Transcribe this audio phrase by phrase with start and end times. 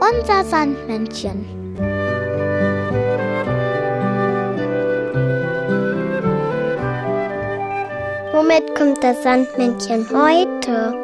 [0.00, 1.46] Unser Sandmännchen.
[8.32, 10.94] Womit kommt das Sandmännchen heute?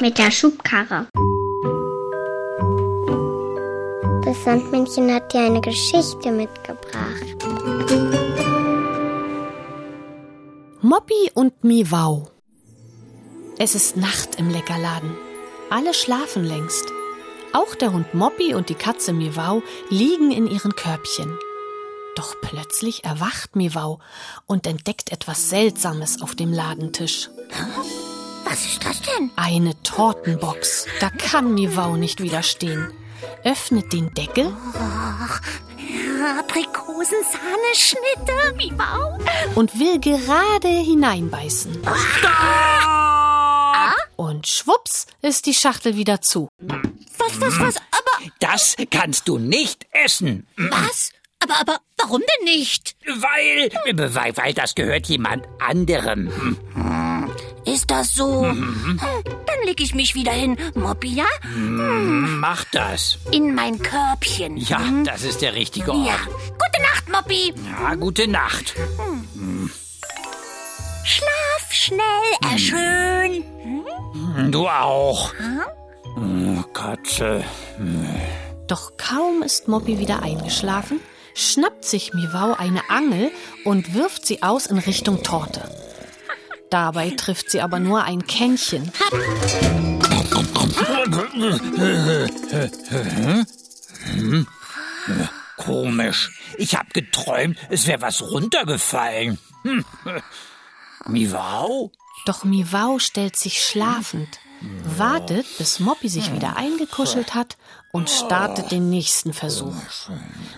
[0.00, 1.06] Mit der Schubkarre.
[4.24, 7.81] Das Sandmännchen hat dir eine Geschichte mitgebracht.
[10.92, 12.28] Moppi und Miwau.
[13.56, 15.16] Es ist Nacht im Leckerladen.
[15.70, 16.84] Alle schlafen längst.
[17.54, 21.34] Auch der Hund Moppi und die Katze Miwau liegen in ihren Körbchen.
[22.14, 24.00] Doch plötzlich erwacht Miwau
[24.44, 27.30] und entdeckt etwas Seltsames auf dem Ladentisch.
[28.44, 29.30] Was ist das denn?
[29.34, 30.84] Eine Tortenbox.
[31.00, 32.92] Da kann Miwau nicht widerstehen.
[33.44, 34.54] Öffnet den Deckel
[36.26, 39.20] Aprikosensahneschnitte, wie wow.
[39.54, 41.82] und will gerade hineinbeißen.
[44.16, 46.48] Und schwupps ist die Schachtel wieder zu.
[47.18, 47.76] Was, was, was?
[47.76, 51.10] Aber Das kannst du nicht essen, was?
[51.40, 52.96] Aber, aber warum denn nicht?
[53.06, 53.70] weil,
[54.14, 56.56] weil, weil das gehört jemand anderem.
[57.64, 58.42] Ist das so?
[58.44, 61.26] Hm, Dann leg ich mich wieder hin, Moppi, ja?
[61.56, 63.18] Mach das.
[63.30, 64.56] In mein Körbchen.
[64.56, 65.96] Ja, das ist der richtige Ja.
[65.96, 66.26] Ort.
[66.26, 67.54] Gute Nacht, Moppi.
[67.80, 68.74] Ja, gute Nacht.
[71.04, 73.44] Schlaf schnell, erschön.
[74.50, 75.32] Du auch.
[76.16, 77.44] Oh, Katze.
[78.66, 81.00] Doch kaum ist Moppi wieder eingeschlafen,
[81.34, 83.30] schnappt sich Miwau eine Angel
[83.64, 85.62] und wirft sie aus in Richtung Torte.
[86.72, 88.90] Dabei trifft sie aber nur ein Kännchen.
[95.58, 96.40] Komisch.
[96.56, 99.38] Ich hab geträumt, es wäre was runtergefallen.
[99.64, 99.84] Hm.
[101.08, 101.92] Miwau?
[102.24, 104.40] Doch Miwau stellt sich schlafend,
[104.96, 107.58] wartet, bis Moppi sich wieder eingekuschelt hat
[107.90, 109.74] und startet den nächsten Versuch.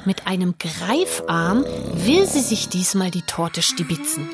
[0.04, 4.30] Mit einem Greifarm will sie sich diesmal die Torte stibitzen.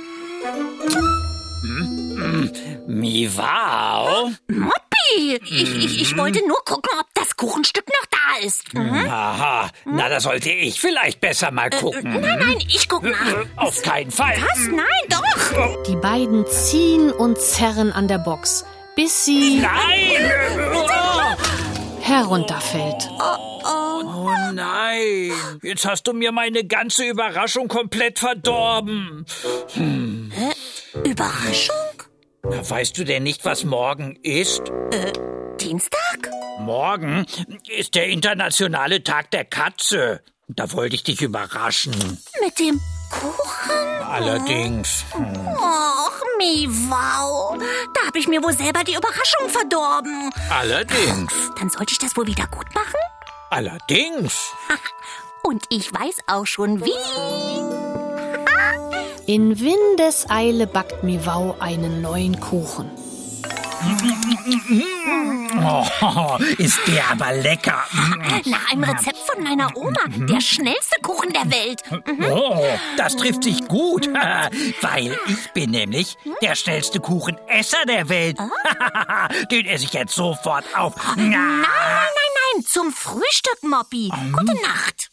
[2.87, 4.31] Miwau?
[4.49, 8.75] Moppi, ich, ich, ich wollte nur gucken, ob das Kuchenstück noch da ist.
[8.75, 9.09] Mhm.
[9.09, 12.21] Aha, na, da sollte ich vielleicht besser mal gucken.
[12.21, 13.47] Nein, nein, ich guck nach.
[13.57, 14.37] Auf keinen Fall.
[14.41, 14.67] Was?
[14.69, 15.83] Nein, doch.
[15.85, 18.65] Die beiden ziehen und zerren an der Box,
[18.97, 20.31] bis sie Nein!
[22.01, 23.09] herunterfällt.
[23.63, 29.25] Oh nein, jetzt hast du mir meine ganze Überraschung komplett verdorben.
[31.05, 31.77] Überraschung?
[32.43, 34.63] Na, weißt du denn nicht, was morgen ist?
[35.61, 36.31] Dienstag?
[36.61, 37.27] Morgen
[37.69, 40.23] ist der internationale Tag der Katze.
[40.49, 41.93] Da wollte ich dich überraschen.
[42.43, 42.81] Mit dem
[43.11, 44.03] Kuchen?
[44.09, 45.05] Allerdings.
[45.13, 47.57] hm, Och, Miwau.
[47.95, 50.31] Da habe ich mir wohl selber die Überraschung verdorben.
[50.51, 51.33] Allerdings.
[51.59, 52.99] Dann sollte ich das wohl wieder gut machen?
[53.51, 54.51] Allerdings.
[55.43, 56.93] Und ich weiß auch schon wie.
[59.33, 62.91] In Windeseile backt Miwau einen neuen Kuchen.
[65.63, 67.85] Oh, ist der aber lecker.
[68.47, 70.01] Nach einem Rezept von meiner Oma.
[70.09, 71.81] Der schnellste Kuchen der Welt.
[72.29, 74.09] Oh, das trifft sich gut,
[74.81, 78.37] weil ich bin nämlich der schnellste Kuchenesser der Welt.
[79.53, 80.97] Den esse ich jetzt sofort auf.
[81.15, 82.65] Nein, nein, nein, nein.
[82.67, 84.11] Zum Frühstück, Moppi.
[84.33, 85.09] Gute Nacht.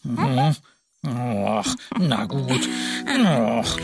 [1.06, 1.66] Och,
[2.00, 2.70] na gut.
[3.08, 3.80] Och,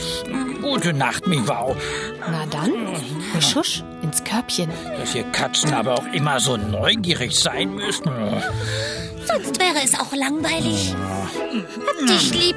[0.62, 1.76] gute Nacht, Miwau.
[2.20, 2.72] Na dann,
[3.40, 4.70] schusch ins Körbchen.
[5.00, 8.12] Dass ihr Katzen aber auch immer so neugierig sein müssen.
[9.26, 10.96] Sonst wäre es auch langweilig.
[11.88, 12.56] Hab dich lieb,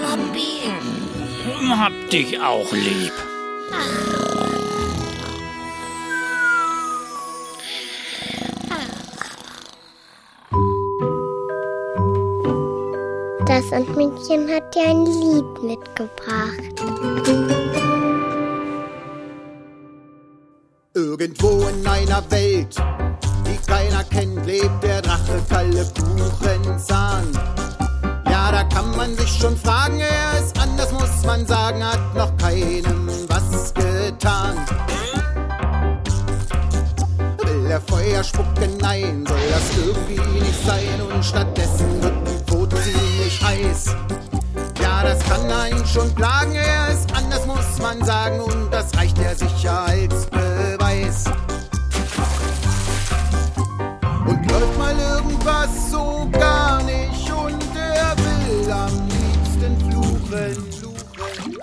[0.00, 0.72] Moppi.
[1.68, 3.12] Hab dich auch lieb.
[13.56, 16.74] Das Sandmännchen hat dir ein Lied mitgebracht.
[20.92, 22.76] Irgendwo in einer Welt,
[23.46, 27.32] die keiner kennt, lebt der Drache Kalle Kuchenzahn.
[28.26, 32.36] Ja, da kann man sich schon fragen, er ist anders, muss man sagen, hat noch
[32.36, 34.58] keinem was getan.
[37.38, 38.76] Will er Feuer spucken?
[38.82, 42.15] Nein, soll das irgendwie nicht sein und stattdessen wird
[43.46, 43.96] heiß.
[44.82, 49.18] Ja, das kann einen schon plagen, er ist anders, muss man sagen, und das reicht
[49.18, 51.24] ja sicher als Beweis.
[54.26, 61.58] Und läuft mal irgendwas so gar nicht und er will am liebsten fluchen, fluchen.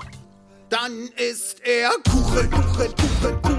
[0.70, 3.53] dann ist er Kuchen, Kuchen, Kuchen, Kuchen,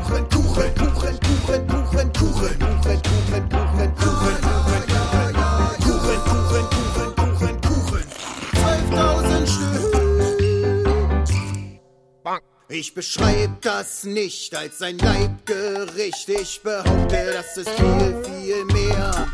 [12.77, 16.29] Ich beschreib das nicht als ein Leibgericht.
[16.29, 19.29] Ich behaupte, das ist viel, viel mehr.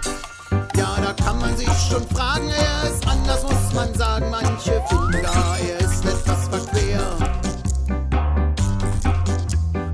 [0.76, 4.28] Ja, da kann man sich schon fragen, er ist anders, muss man sagen.
[4.30, 7.16] Manche finden da, er ist etwas verquer.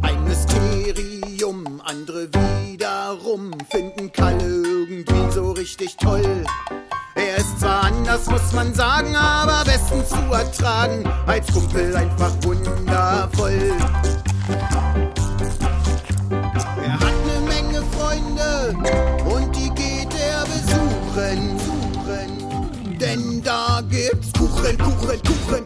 [0.02, 6.44] Ein Mysterium, andere wiederum finden Kalle irgendwie so richtig toll.
[7.14, 9.45] Er ist zwar anders, muss man sagen, aber
[9.96, 11.04] bestens zu ertragen.
[11.26, 13.72] Als Kumpel einfach wundervoll.
[16.82, 18.74] Er hat eine Menge Freunde
[19.28, 21.60] und die geht er besuchen.
[22.98, 25.65] Denn da gibt's Kuchen, Kuchen, Kuchen,